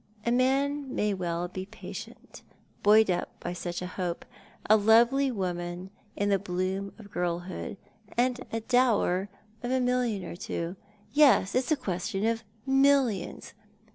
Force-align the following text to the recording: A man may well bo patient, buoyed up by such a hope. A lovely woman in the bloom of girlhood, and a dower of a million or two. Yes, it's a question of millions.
A 0.25 0.31
man 0.31 0.95
may 0.95 1.13
well 1.13 1.47
bo 1.47 1.63
patient, 1.69 2.41
buoyed 2.81 3.11
up 3.11 3.39
by 3.39 3.53
such 3.53 3.83
a 3.83 3.93
hope. 4.01 4.25
A 4.67 4.75
lovely 4.75 5.29
woman 5.29 5.91
in 6.15 6.29
the 6.29 6.39
bloom 6.39 6.91
of 6.97 7.11
girlhood, 7.11 7.77
and 8.17 8.39
a 8.51 8.61
dower 8.61 9.29
of 9.61 9.69
a 9.69 9.79
million 9.79 10.25
or 10.25 10.35
two. 10.35 10.75
Yes, 11.13 11.53
it's 11.53 11.71
a 11.71 11.77
question 11.77 12.25
of 12.25 12.43
millions. 12.65 13.53